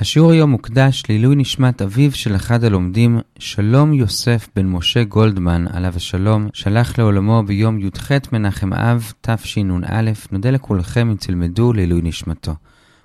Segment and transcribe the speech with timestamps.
[0.00, 5.92] השיעור היום מוקדש לעילוי נשמת אביו של אחד הלומדים, שלום יוסף בן משה גולדמן, עליו
[5.96, 12.54] השלום, שלח לעולמו ביום י"ח מנחם אב תשנ"א, נודה לכולכם אם תלמדו לעילוי נשמתו.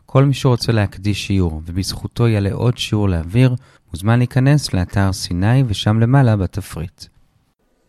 [0.06, 3.56] כל מי שרוצה להקדיש שיעור, ובזכותו יעלה עוד שיעור לאוויר,
[3.94, 7.06] מוזמן להיכנס לאתר סיני ושם למעלה בתפריט.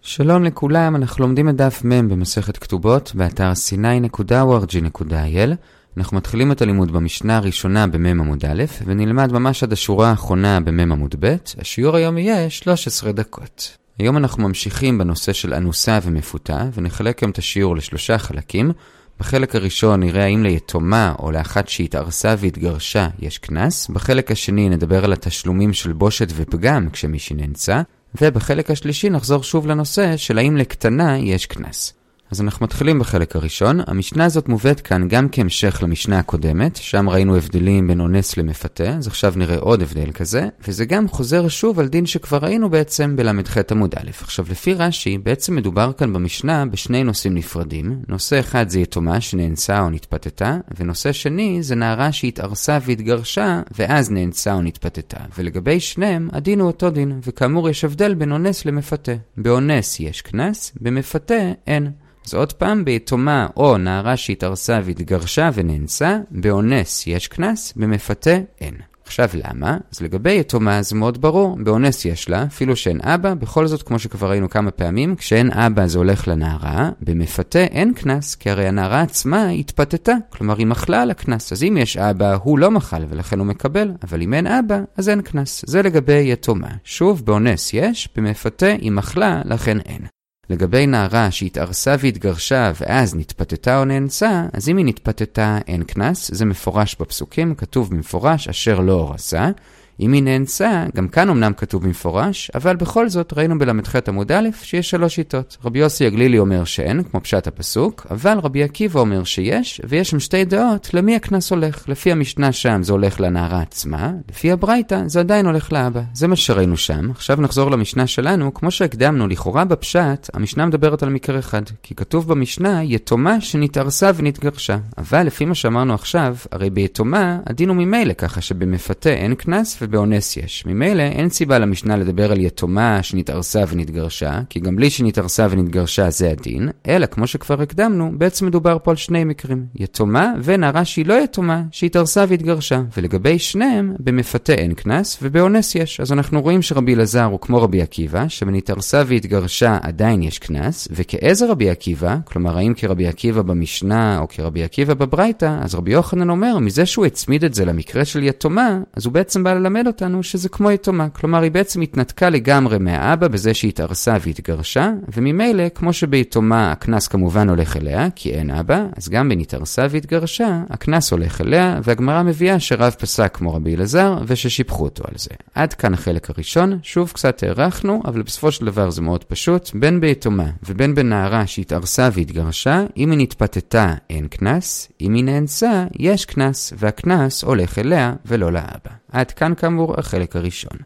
[0.02, 5.50] שלום לכולם, אנחנו לומדים את דף מ' במסכת כתובות באתר sny.org.il.
[5.96, 10.92] אנחנו מתחילים את הלימוד במשנה הראשונה במ' עמוד א', ונלמד ממש עד השורה האחרונה במ'
[10.92, 11.36] עמוד ב'.
[11.58, 13.76] השיעור היום יהיה 13 דקות.
[13.98, 18.72] היום אנחנו ממשיכים בנושא של אנוסה ומפותה, ונחלק היום את השיעור לשלושה חלקים.
[19.20, 23.88] בחלק הראשון נראה האם ליתומה או לאחת שהתארסה והתגרשה יש קנס.
[23.88, 27.82] בחלק השני נדבר על התשלומים של בושת ופגם כשמישהי נאנסה.
[28.20, 31.94] ובחלק השלישי נחזור שוב לנושא של האם לקטנה יש קנס.
[32.30, 33.80] אז אנחנו מתחילים בחלק הראשון.
[33.86, 39.06] המשנה הזאת מובאת כאן גם כהמשך למשנה הקודמת, שם ראינו הבדלים בין אונס למפתה, אז
[39.06, 43.56] עכשיו נראה עוד הבדל כזה, וזה גם חוזר שוב על דין שכבר ראינו בעצם בל"ח
[43.70, 44.10] עמוד א'.
[44.20, 48.02] עכשיו, לפי רש"י, בעצם מדובר כאן במשנה בשני נושאים נפרדים.
[48.08, 54.54] נושא אחד זה יתומה שנאנסה או נתפתתה, ונושא שני זה נערה שהתארסה והתגרשה, ואז נאנסה
[54.54, 55.18] או נתפתתה.
[55.38, 59.12] ולגבי שניהם, הדין הוא אותו דין, וכאמור יש הבדל בין אונס למפתה.
[59.36, 61.90] באונס יש קנס, במפתה אין.
[62.26, 68.74] אז עוד פעם, ביתומה או נערה שהתארסה והתגרשה ונאנסה, באונס יש קנס, במפתה אין.
[69.06, 69.78] עכשיו למה?
[69.92, 73.98] אז לגבי יתומה זה מאוד ברור, באונס יש לה, אפילו שאין אבא, בכל זאת כמו
[73.98, 79.00] שכבר ראינו כמה פעמים, כשאין אבא זה הולך לנערה, במפתה אין קנס, כי הרי הנערה
[79.00, 83.38] עצמה התפתתה, כלומר היא מחלה על הקנס, אז אם יש אבא הוא לא מחל ולכן
[83.38, 86.70] הוא מקבל, אבל אם אין אבא אז אין קנס, זה לגבי יתומה.
[86.84, 90.06] שוב, באונס יש, במפתה היא מחלה, לכן אין.
[90.50, 96.44] לגבי נערה שהתארסה והתגרשה ואז נתפתתה או נאנסה, אז אם היא נתפתתה אין קנס, זה
[96.44, 99.50] מפורש בפסוקים, כתוב במפורש אשר לא הורסה.
[100.00, 104.48] אם היא נאנסה, גם כאן אמנם כתוב במפורש, אבל בכל זאת ראינו בל"ח עמוד א'
[104.62, 105.56] שיש שלוש שיטות.
[105.64, 110.20] רבי יוסי הגלילי אומר שאין, כמו פשט הפסוק, אבל רבי עקיבא אומר שיש, ויש שם
[110.20, 111.88] שתי דעות למי הקנס הולך.
[111.88, 116.02] לפי המשנה שם זה הולך לנערה עצמה, לפי הברייתא זה עדיין הולך לאבא.
[116.14, 117.10] זה מה שראינו שם.
[117.10, 121.62] עכשיו נחזור למשנה שלנו, כמו שהקדמנו, לכאורה בפשט, המשנה מדברת על מקרה אחד.
[121.82, 124.78] כי כתוב במשנה, יתומה שנתארסה ונתגרשה.
[124.98, 130.36] אבל לפי מה שאמרנו עכשיו, הרי ביתומה הדין הוא ממילא ככה שבמפתה אין קנס ובאונס
[130.36, 130.64] יש.
[130.66, 136.30] ממילא אין סיבה למשנה לדבר על יתומה שנתארסה ונתגרשה, כי גם בלי שנתארסה ונתגרשה זה
[136.30, 139.66] הדין, אלא כמו שכבר הקדמנו, בעצם מדובר פה על שני מקרים.
[139.74, 142.82] יתומה ונערה שהיא לא יתומה, שהתארסה והתגרשה.
[142.96, 146.00] ולגבי שניהם, במפתה אין קנס ובאונס יש.
[146.00, 151.50] אז אנחנו רואים שרבי אלעזר הוא כמו רבי עקיבא, שבנתארסה והתגרשה עדיין יש קנס, וכעזר
[151.50, 156.58] רבי עקיבא, כלומר האם כרבי עקיבא במשנה או כרבי עקיבא בברייתא, אז רבי יוחנן אומר,
[156.58, 160.22] מזה שהוא הצמיד את זה למקרה של יתומה, אז הוא בעצם בא ללמד מלמד אותנו
[160.22, 161.08] שזה כמו יתומה.
[161.08, 167.48] כלומר, היא בעצם התנתקה לגמרי מהאבא בזה שהיא התארסה והתגרשה, וממילא, כמו שביתומה הקנס כמובן
[167.48, 172.60] הולך אליה, כי אין אבא, אז גם בין התארסה והתגרשה, הקנס הולך אליה, והגמרא מביאה
[172.60, 175.30] שרב פסק כמו רבי אלעזר, וששיבחו אותו על זה.
[175.54, 179.70] עד כאן החלק הראשון, שוב קצת הארכנו, אבל בסופו של דבר זה מאוד פשוט.
[179.74, 186.24] בין ביתומה ובין בנערה שהתארסה והתגרשה, אם היא נתפתתה אין קנס, אם היא נאנסה יש
[186.24, 189.03] קנס, והקנס הולך אליה ולא לאבא.
[189.14, 190.78] עד כאן כאמור החלק הראשון.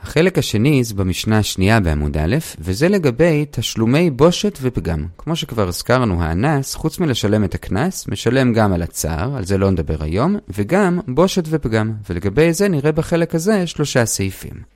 [0.00, 5.06] החלק השני זה במשנה השנייה בעמוד א', וזה לגבי תשלומי בושת ופגם.
[5.18, 9.70] כמו שכבר הזכרנו, האנס, חוץ מלשלם את הקנס, משלם גם על הצער, על זה לא
[9.70, 11.92] נדבר היום, וגם בושת ופגם.
[12.10, 14.74] ולגבי זה נראה בחלק הזה שלושה סעיפים.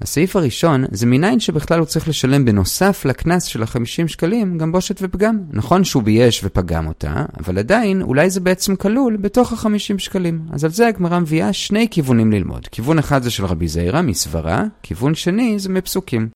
[0.00, 4.98] הסעיף הראשון זה מניין שבכלל הוא צריך לשלם בנוסף לקנס של ה-50 שקלים גם בושת
[5.02, 5.38] ופגם.
[5.50, 10.40] נכון שהוא בייש ופגם אותה, אבל עדיין אולי זה בעצם כלול בתוך ה-50 שקלים.
[10.52, 12.66] אז על זה הגמרא מביאה שני כיוונים ללמוד.
[12.66, 16.28] כיוון אחד זה של רבי זעירא מסברה, כיוון שני זה מפסוקים.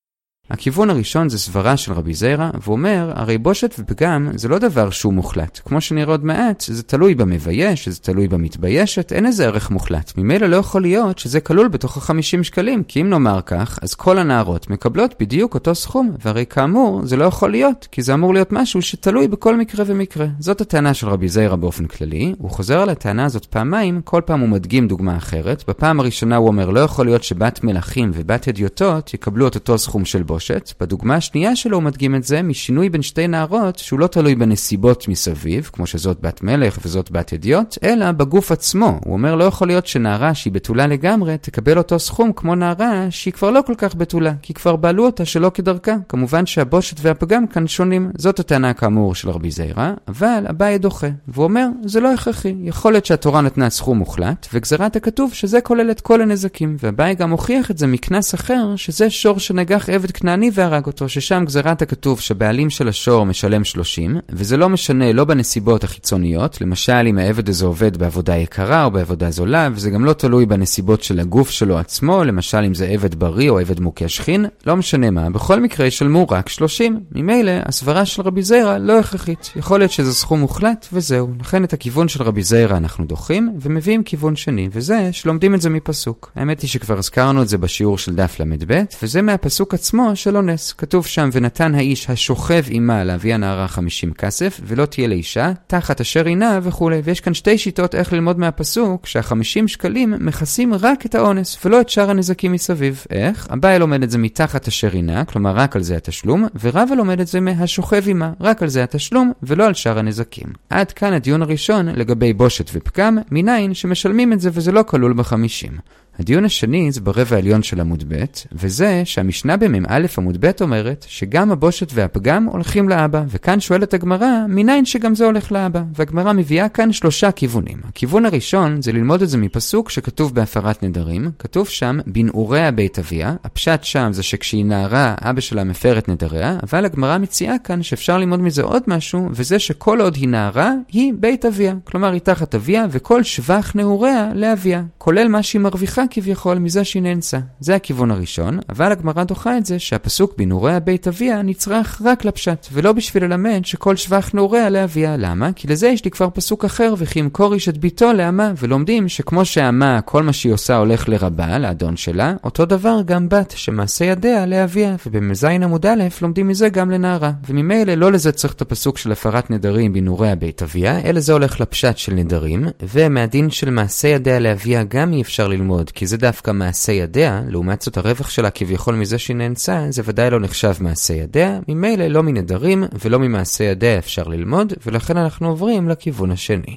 [0.52, 4.90] הכיוון הראשון זה סברה של רבי זיירה, והוא אומר, הרי בושת ופגם זה לא דבר
[4.90, 5.60] שהוא מוחלט.
[5.64, 10.12] כמו שנראה עוד מעט, זה תלוי במבייש, זה תלוי במתביישת, אין איזה ערך מוחלט.
[10.18, 14.18] ממילא לא יכול להיות שזה כלול בתוך ה-50 שקלים, כי אם נאמר כך, אז כל
[14.18, 18.52] הנערות מקבלות בדיוק אותו סכום, והרי כאמור, זה לא יכול להיות, כי זה אמור להיות
[18.52, 20.26] משהו שתלוי בכל מקרה ומקרה.
[20.38, 24.40] זאת הטענה של רבי זיירה באופן כללי, הוא חוזר על הטענה הזאת פעמיים, כל פעם
[24.40, 25.64] הוא מדגים דוגמה אחרת.
[25.68, 30.04] בפעם הראשונה הוא אומר, לא יכול להיות שבת מלכים ובת הדיוטות יקבלו את אותו סכום
[30.04, 30.41] של בושת.
[30.42, 30.72] בושת.
[30.80, 35.08] בדוגמה השנייה שלו הוא מדגים את זה משינוי בין שתי נערות שהוא לא תלוי בנסיבות
[35.08, 39.00] מסביב, כמו שזאת בת מלך וזאת בת אדיוט, אלא בגוף עצמו.
[39.04, 43.32] הוא אומר לא יכול להיות שנערה שהיא בתולה לגמרי תקבל אותו סכום כמו נערה שהיא
[43.32, 45.94] כבר לא כל כך בתולה, כי כבר בעלו אותה שלא כדרכה.
[46.08, 48.10] כמובן שהבושת והפגם כאן שונים.
[48.18, 51.08] זאת הטענה כאמור של רבי זיירה, אבל אביי דוחה.
[51.28, 52.54] והוא אומר, זה לא הכרחי.
[52.62, 56.76] יכול להיות שהתורה נתנה סכום מוחלט, וגזרת הכתוב שזה כולל את כל הנזקים.
[56.82, 61.44] ואביי גם הוכיח את זה מקנס אחר, שזה שור שנגח עבד כנעני והרג אותו, ששם
[61.46, 67.18] גזרת הכתוב שבעלים של השור משלם 30, וזה לא משנה לא בנסיבות החיצוניות, למשל אם
[67.18, 71.50] העבד הזה עובד בעבודה יקרה או בעבודה זולה, וזה גם לא תלוי בנסיבות של הגוף
[71.50, 75.60] שלו עצמו, למשל אם זה עבד בריא או עבד מוכה שכין, לא משנה מה, בכל
[75.60, 77.00] מקרה ישלמו רק 30.
[77.12, 79.52] ממילא, הסברה של רבי זיירה לא הכרחית.
[79.56, 81.28] יכול להיות שזה סכום מוחלט, וזהו.
[81.40, 85.70] לכן את הכיוון של רבי זיירה אנחנו דוחים, ומביאים כיוון שני, וזה שלומדים את זה
[85.70, 86.32] מפסוק.
[86.36, 90.72] האמת היא שכבר הזכרנו את זה בשיעור של דף ל"ב, וזה מהפסוק עצמו של אונס.
[90.72, 96.26] כתוב שם, ונתן האיש השוכב עמה להביא הנערה 50 כסף, ולא תהיה לאישה, תחת אשר
[96.26, 97.00] עינה וכולי.
[97.04, 101.88] ויש כאן שתי שיטות איך ללמוד מהפסוק, שה-50 שקלים מכסים רק את האונס, ולא את
[101.88, 103.04] שאר הנזקים מסביב.
[103.10, 103.48] איך?
[103.52, 107.26] אביי לומד את זה מתחת אשר עינה, כלומר רק על זה התשלום, ורבא לומד את
[107.26, 110.46] זה מהשוכב עמה, רק על זה התשלום, ולא על שאר הנזקים.
[110.70, 115.72] עד כאן הדיון הראשון לגבי בושת ופגם, מניין שמשלמים את זה וזה לא כלול בחמישים.
[116.18, 121.52] הדיון השני זה ברבע העליון של עמוד ב', וזה שהמשנה במ"א עמוד ב' אומרת שגם
[121.52, 125.82] הבושת והפגם הולכים לאבא, וכאן שואלת הגמרא, מניין שגם זה הולך לאבא?
[125.96, 127.78] והגמרא מביאה כאן שלושה כיוונים.
[127.88, 133.34] הכיוון הראשון זה ללמוד את זה מפסוק שכתוב בהפרת נדרים, כתוב שם בנעוריה בית אביה,
[133.44, 138.18] הפשט שם זה שכשהיא נערה אבא שלה מפר את נדריה, אבל הגמרא מציעה כאן שאפשר
[138.18, 141.74] ללמוד מזה עוד משהו, וזה שכל עוד היא נערה, היא בית אביה.
[141.84, 147.02] כלומר היא תחת אביה, וכל שבח נעוריה לאביה, כולל מה שהיא מרוויחה כביכול מזה שהיא
[147.02, 147.38] נאנסה.
[147.60, 152.66] זה הכיוון הראשון, אבל הגמרא דוחה את זה שהפסוק בנעוריה בית אביה נצרך רק לפשט,
[152.72, 155.16] ולא בשביל ללמד שכל שבח נעוריה לאביה.
[155.16, 155.52] למה?
[155.52, 159.44] כי לזה יש לי כבר פסוק אחר, וכי ימכור איש את ביתו לאמה, ולומדים שכמו
[159.44, 164.46] שאמה, כל מה שהיא עושה הולך לרבה, לאדון שלה, אותו דבר גם בת, שמעשה ידיה
[164.46, 167.32] לאביה, ובמ"ז עמוד א' לומדים מזה גם לנערה.
[167.48, 171.60] וממילא לא לזה צריך את הפסוק של הפרת נדרים בנעוריה בית אביה, אלא זה הולך
[171.60, 176.50] לפשט של נדרים, ומהדין של מעשה ידיה לאביה גם אי אפשר ללמוד, כי זה דווקא
[176.50, 181.14] מעשה ידיה, לעומת זאת הרווח שלה כביכול מזה שהיא נאנסה, זה ודאי לא נחשב מעשה
[181.14, 186.76] ידיה, ממילא לא מנדרים ולא ממעשה ידיה אפשר ללמוד, ולכן אנחנו עוברים לכיוון השני.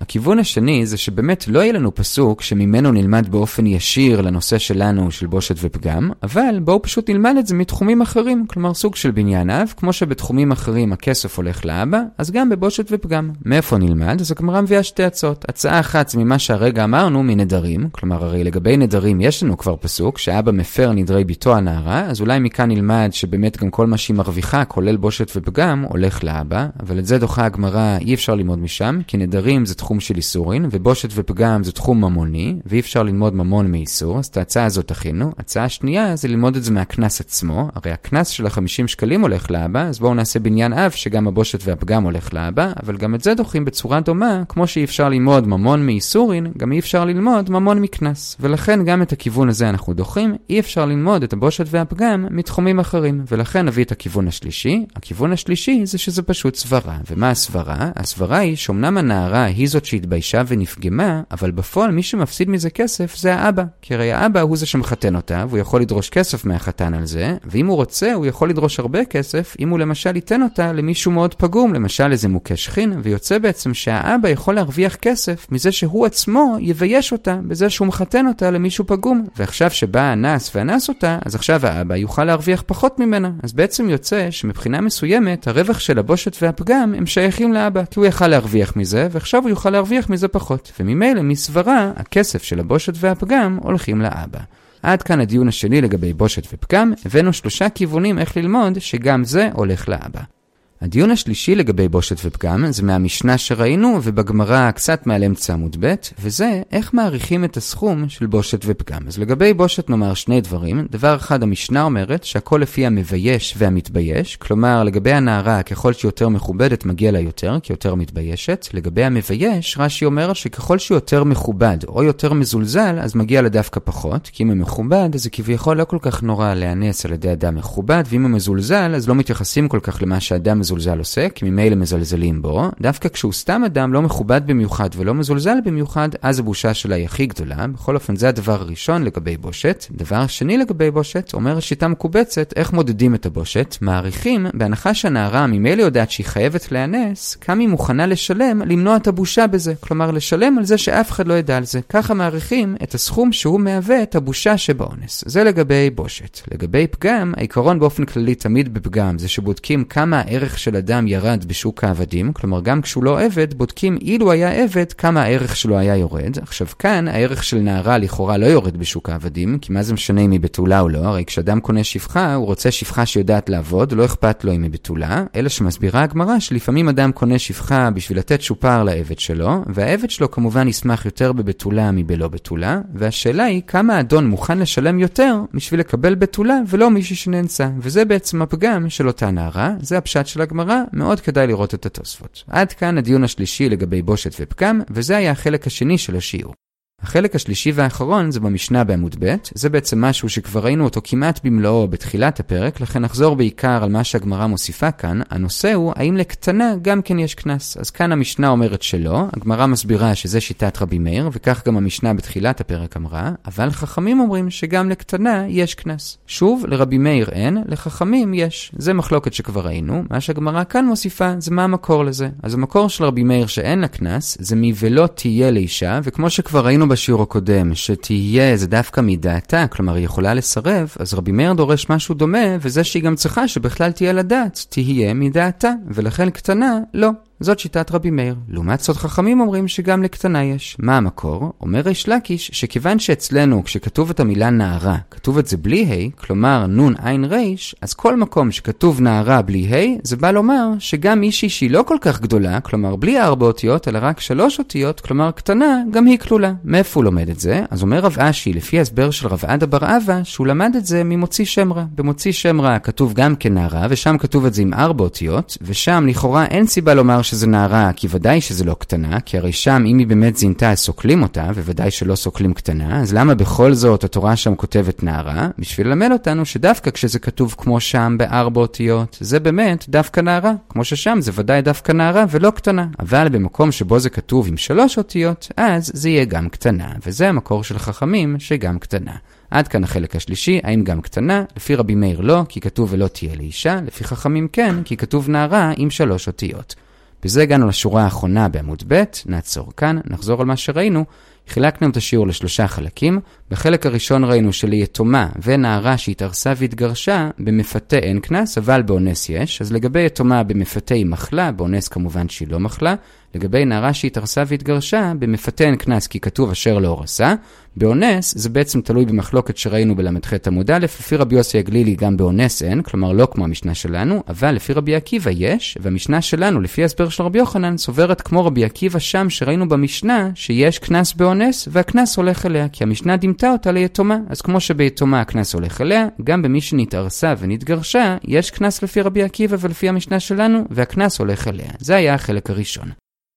[0.00, 5.26] הכיוון השני זה שבאמת לא יהיה לנו פסוק שממנו נלמד באופן ישיר לנושא שלנו של
[5.26, 9.72] בושת ופגם, אבל בואו פשוט נלמד את זה מתחומים אחרים, כלומר סוג של בניין אב,
[9.76, 13.30] כמו שבתחומים אחרים הכסף הולך לאבא, אז גם בבושת ופגם.
[13.44, 14.20] מאיפה נלמד?
[14.20, 15.44] אז הגמרא מביאה שתי הצעות.
[15.48, 20.18] הצעה אחת זה ממה שהרגע אמרנו מנדרים, כלומר הרי לגבי נדרים יש לנו כבר פסוק
[20.18, 24.64] שאבא מפר נדרי ביתו הנערה, אז אולי מכאן נלמד שבאמת גם כל מה שהיא מרוויחה,
[24.64, 29.16] כולל בושת ופגם, הולך לאבא, אבל את זה דוחה הגמרא, אי אפשר ללמוד משם, כי
[29.16, 34.18] נדרים זה תחום של איסורין, ובושת ופגם זה תחום ממוני, ואי אפשר ללמוד ממון מאיסור,
[34.18, 35.32] אז את ההצעה הזאת תכינו.
[35.38, 39.82] הצעה שנייה זה ללמוד את זה מהקנס עצמו, הרי הקנס של ה-50 שקלים הולך לאבא,
[39.82, 43.64] אז בואו נעשה בניין אב שגם הבושת והפגם הולך לאבא, אבל גם את זה דוחים
[43.64, 48.36] בצורה דומה, כמו שאי אפשר ללמוד ממון מאיסורין, גם אי אפשר ללמוד ממון מקנס.
[48.40, 53.24] ולכן גם את הכיוון הזה אנחנו דוחים, אי אפשר ללמוד את הבושת והפגם מתחומים אחרים,
[53.30, 54.86] ולכן נביא את הכיוון השלישי.
[54.96, 56.98] הכיוון השלישי זה שזה פשוט סברה.
[57.10, 57.90] ומה הסברה?
[57.96, 63.34] הסברה היא שאומנם הנערה היא זאת שהתביישה ונפגמה, אבל בפועל מי שמפסיד מזה כסף זה
[63.34, 63.64] האבא.
[63.82, 67.66] כי הרי האבא הוא זה שמחתן אותה, והוא יכול לדרוש כסף מהחתן על זה, ואם
[67.66, 71.74] הוא רוצה, הוא יכול לדרוש הרבה כסף, אם הוא למשל ייתן אותה למישהו מאוד פגום,
[71.74, 77.38] למשל איזה מוכה שכין, ויוצא בעצם שהאבא יכול להרוויח כסף מזה שהוא עצמו יבייש אותה,
[77.42, 79.26] בזה שהוא מחתן אותה למישהו פגום.
[79.36, 83.30] ועכשיו שבא האנס ואנס אותה, אז עכשיו האבא יוכל להרוויח פחות ממנה.
[83.42, 88.28] אז בעצם יוצא שמבחינה מסוימת, הרווח של הבושת והפגם הם שייכים לאבא, כי הוא יכל
[88.28, 94.00] להרוויח מזה, ועכשיו הוא יוכל להרוויח מזה פחות, וממילא מסברה, הכסף של הבושת והפגם הולכים
[94.00, 94.40] לאבא.
[94.82, 99.88] עד כאן הדיון השני לגבי בושת ופגם, הבאנו שלושה כיוונים איך ללמוד שגם זה הולך
[99.88, 100.37] לאבא.
[100.80, 106.62] הדיון השלישי לגבי בושת ופגם זה מהמשנה שראינו ובגמרא קצת מעל אמצע עמוד ב', וזה
[106.72, 109.06] איך מעריכים את הסכום של בושת ופגם.
[109.06, 110.86] אז לגבי בושת נאמר שני דברים.
[110.90, 116.84] דבר אחד, המשנה אומרת שהכל לפי המבייש והמתבייש, כלומר לגבי הנערה ככל שהיא יותר מכובדת
[116.84, 118.68] מגיע לה יותר, כי יותר מתביישת.
[118.72, 123.80] לגבי המבייש, רש"י אומר שככל שהוא יותר מכובד או יותר מזולזל, אז מגיע לה דווקא
[123.84, 127.32] פחות, כי אם הוא מכובד אז זה כביכול לא כל כך נורא להיאנס על ידי
[127.32, 131.44] אדם מכובד, ואם הוא מזולזל אז לא מתייחסים כל כך למה שאדם המזולזל עושה, כי
[131.50, 136.74] ממילא מזלזלים בו, דווקא כשהוא סתם אדם לא מכובד במיוחד ולא מזולזל במיוחד, אז הבושה
[136.74, 137.66] שלה היא הכי גדולה.
[137.66, 139.86] בכל אופן, זה הדבר הראשון לגבי בושת.
[139.90, 143.76] דבר שני לגבי בושת, אומר שיטה מקובצת, איך מודדים את הבושת?
[143.80, 149.46] מעריכים, בהנחה שהנערה ממילא יודעת שהיא חייבת להיאנס, כמה היא מוכנה לשלם למנוע את הבושה
[149.46, 149.74] בזה.
[149.80, 151.80] כלומר, לשלם על זה שאף אחד לא ידע על זה.
[151.88, 155.24] ככה מעריכים את הסכום שהוא מהווה את הבושה שבאונס.
[155.26, 156.40] זה לגבי בושת.
[156.52, 161.84] לגבי פגם, העיקרון באופן כללי תמיד בפגם זה שבודקים כמה הערך של אדם ירד בשוק
[161.84, 166.38] העבדים, כלומר גם כשהוא לא עבד, בודקים אילו היה עבד כמה הערך שלו היה יורד.
[166.42, 170.30] עכשיו כאן הערך של נערה לכאורה לא יורד בשוק העבדים, כי מה זה משנה אם
[170.30, 174.44] היא בתולה או לא, הרי כשאדם קונה שפחה, הוא רוצה שפחה שיודעת לעבוד, לא אכפת
[174.44, 179.18] לו אם היא בתולה, אלא שמסבירה הגמרא שלפעמים אדם קונה שפחה בשביל לתת שופר לעבד
[179.18, 184.98] שלו, והעבד שלו כמובן ישמח יותר בבתולה מבלא בתולה, והשאלה היא כמה האדון מוכן לשלם
[184.98, 187.68] יותר בשביל לקבל בתולה ולא מישהי שנאנסה.
[187.78, 192.44] וזה בעצם הפגם של אותה נערה, זה הפשט של הגמרא, מאוד כדאי לראות את התוספות.
[192.46, 196.54] עד כאן הדיון השלישי לגבי בושת ופגם, וזה היה החלק השני של השיעור.
[197.02, 201.88] החלק השלישי והאחרון זה במשנה בעמוד ב', זה בעצם משהו שכבר ראינו אותו כמעט במלואו
[201.88, 205.20] בתחילת הפרק, לכן נחזור בעיקר על מה שהגמרא מוסיפה כאן.
[205.30, 207.76] הנושא הוא האם לקטנה גם כן יש קנס.
[207.76, 212.60] אז כאן המשנה אומרת שלא, הגמרא מסבירה שזה שיטת רבי מאיר, וכך גם המשנה בתחילת
[212.60, 216.18] הפרק אמרה, אבל חכמים אומרים שגם לקטנה יש קנס.
[216.26, 218.72] שוב, לרבי מאיר אין, לחכמים יש.
[218.78, 222.28] זה מחלוקת שכבר ראינו, מה שהגמרא כאן מוסיפה זה מה המקור לזה.
[222.42, 226.87] אז המקור של רבי מאיר שאין לה קנס, זה מ"ולא תהיה לאישה", וכמו שכבר ראינו
[226.88, 232.14] בשיעור הקודם, שתהיה זה דווקא מדעתה, כלומר היא יכולה לסרב, אז רבי מאיר דורש משהו
[232.14, 237.08] דומה, וזה שהיא גם צריכה שבכלל תהיה לדעת, תהיה מדעתה, ולכן קטנה, לא.
[237.40, 238.34] זאת שיטת רבי מאיר.
[238.48, 240.76] לעומת זאת חכמים אומרים שגם לקטנה יש.
[240.78, 241.52] מה המקור?
[241.60, 246.66] אומר ריש לקיש שכיוון שאצלנו כשכתוב את המילה נערה, כתוב את זה בלי ה', כלומר
[246.66, 251.48] נון עין ריש, אז כל מקום שכתוב נערה בלי ה', זה בא לומר שגם מישהי
[251.48, 255.82] שהיא לא כל כך גדולה, כלומר בלי ארבע אותיות, אלא רק שלוש אותיות, כלומר קטנה,
[255.90, 256.52] גם היא כלולה.
[256.64, 257.64] מאיפה הוא לומד את זה?
[257.70, 261.04] אז אומר רב אשי, לפי ההסבר של רב עדה בר אבא, שהוא למד את זה
[261.04, 261.84] ממוציא שם רע.
[261.94, 266.44] במוציא שם רע כתוב גם כנערה, ושם כתוב את זה עם ארבע אותיות, ושם לכאורה
[266.44, 270.06] אין סיבה לומר שזה נערה, כי ודאי שזה לא קטנה, כי הרי שם אם היא
[270.06, 274.54] באמת זינתה אז סוקלים אותה, וודאי שלא סוקלים קטנה, אז למה בכל זאת התורה שם
[274.54, 275.48] כותבת נערה?
[275.58, 280.84] בשביל ללמד אותנו שדווקא כשזה כתוב כמו שם בארבע אותיות, זה באמת דווקא נערה, כמו
[280.84, 282.86] ששם זה ודאי דווקא נערה ולא קטנה.
[283.00, 287.64] אבל במקום שבו זה כתוב עם שלוש אותיות, אז זה יהיה גם קטנה, וזה המקור
[287.64, 289.12] של חכמים שגם קטנה.
[289.50, 291.44] עד כאן החלק השלישי, האם גם קטנה?
[291.56, 295.72] לפי רבי מאיר לא, כי כתוב ולא תהיה לאישה, לפי חכמים כן, כי כתוב נערה
[295.76, 296.74] עם שלוש אותיות.
[297.22, 301.04] בזה הגענו לשורה האחרונה בעמוד ב', נעצור כאן, נחזור על מה שראינו.
[301.48, 303.20] חילקנו את השיעור לשלושה חלקים.
[303.50, 309.62] בחלק הראשון ראינו שליתומה ונערה שהתארסה והתגרשה, במפתה אין קנס, אבל באונס יש.
[309.62, 312.94] אז לגבי יתומה במפתה היא מחלה, באונס כמובן שהיא לא מחלה.
[313.34, 317.34] לגבי נערה שהתארסה והתגרשה, במפתה אין קנס כי כתוב אשר לא הורסה.
[317.76, 322.62] באונס זה בעצם תלוי במחלוקת שראינו בל"ח עמוד א', לפי רבי יוסי הגלילי גם באונס
[322.62, 327.08] אין, כלומר לא כמו המשנה שלנו, אבל לפי רבי עקיבא יש, והמשנה שלנו, לפי ההסבר
[327.08, 332.46] של רבי יוחנן, סוברת כמו רבי עקיבא שם שראינו במשנה, שיש קנס באונס, והקנס הולך
[332.46, 334.18] אליה, כי המשנה דימתה אותה ליתומה.
[334.28, 339.56] אז כמו שביתומה הקנס הולך אליה, גם במי שנתארסה ונתגרשה, יש קנס לפי רבי עקיבא
[339.60, 341.70] ולפי המשנה שלנו, והקנס הולך אליה.
[341.78, 342.90] זה היה החלק הראשון.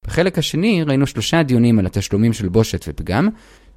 [0.08, 3.30] בחלק השני ראינו שלושה דיונים על התשלומים של בושת ופגם.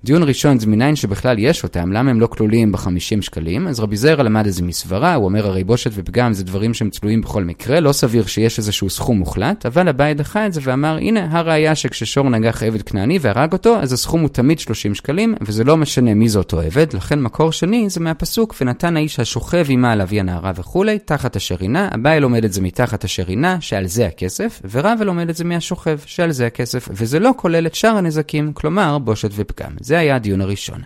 [0.04, 3.68] דיון ראשון זה מניין שבכלל יש אותם, למה הם לא כלולים ב-50 שקלים?
[3.68, 7.20] אז רבי זרע למד איזה מסברה, הוא אומר הרי בושת ופגם זה דברים שהם תלויים
[7.20, 11.38] בכל מקרה, לא סביר שיש איזשהו סכום מוחלט, אבל אביי דחה את זה ואמר, הנה
[11.38, 15.76] הראיה שכששור נגח עבד כנעני והרג אותו, אז הסכום הוא תמיד 30 שקלים, וזה לא
[15.76, 20.00] משנה מי זה אותו עבד, לכן מקור שני זה מהפסוק, ונתן האיש השוכב עמה על
[20.00, 24.06] אבי הנערה וכולי, תחת אשר עינה, אביי לומד את זה מתחת אשר עינה, שעל זה
[24.06, 28.52] הכסף, ורבא לומד את זה מהשוכב, שעל זה הכסף, וזה לא כולל את שאר הנזקים,
[28.52, 29.70] כלומר בושת ופגם.
[29.80, 30.82] זה היה הדיון הראשון.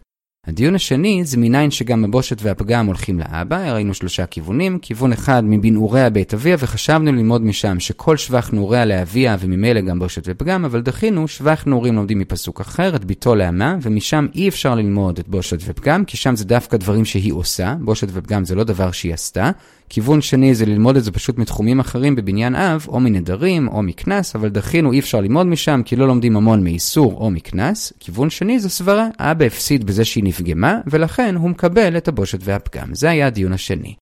[0.49, 6.11] הדיון השני זה מניין שגם הבושת והפגם הולכים לאבא, ראינו שלושה כיוונים, כיוון אחד מבנעוריה
[6.11, 11.29] בית אביה וחשבנו ללמוד משם שכל שבח נעוריה לאביה וממילא גם בושת ופגם, אבל דחינו
[11.29, 16.05] שבח נעורים לומדים מפסוק אחר, את ביתו לאמה, ומשם אי אפשר ללמוד את בושת ופגם,
[16.05, 19.51] כי שם זה דווקא דברים שהיא עושה, בושת ופגם זה לא דבר שהיא עשתה.
[19.89, 24.37] כיוון שני זה ללמוד את זה פשוט מתחומים אחרים בבניין אב, או מנדרים, או מקנס,
[24.37, 27.93] אבל דחינו אי אפשר ללמוד משם, כי לא לומדים המון מאיסור או מקנס.
[28.01, 32.95] כיוון שני זה סברה, אבא הפסיד בזה שהיא נפגמה, ולכן הוא מקבל את הבושת והפגם.
[32.95, 33.95] זה היה הדיון השני.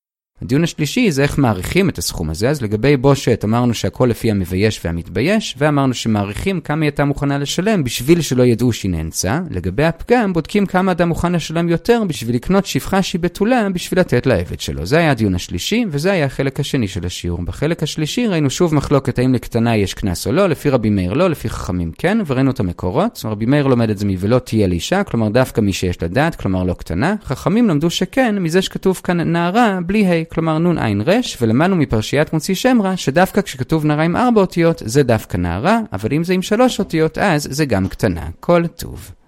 [0.43, 4.81] הדיון השלישי זה איך מעריכים את הסכום הזה, אז לגבי בושת אמרנו שהכל לפי המבייש
[4.85, 9.41] והמתבייש, ואמרנו שמעריכים כמה היא הייתה מוכנה לשלם בשביל שלא ידעו שהיא נאנסה.
[9.51, 14.27] לגבי הפגם, בודקים כמה אדם מוכן לשלם יותר בשביל לקנות שפחה שהיא בתולה בשביל לתת
[14.27, 14.87] לעבד שלו.
[14.87, 17.43] זה היה הדיון השלישי, וזה היה החלק השני של השיעור.
[17.43, 21.31] בחלק השלישי ראינו שוב מחלוקת האם לקטנה יש קנס או לא, לפי רבי מאיר לא,
[21.31, 23.23] לפי חכמים כן, וראינו את המקורות.
[23.25, 26.65] רבי מאיר לומד את זה מ"ולא תהיה לאישה", כלומר דווקא מי שיש לה דעת, כלומר
[26.65, 27.15] לא קטנה.
[27.25, 32.79] חכמים למדו שכן, מזה שכתוב כאן נערה בלי כלומר נ"ע ר', ולמדנו מפרשיית מוציא שם
[32.83, 36.79] רע, שדווקא כשכתוב נערה עם ארבע אותיות, זה דווקא נערה, אבל אם זה עם שלוש
[36.79, 38.29] אותיות, אז זה גם קטנה.
[38.41, 39.11] כל טוב.